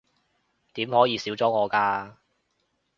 [0.73, 2.15] 點可以少咗我㗎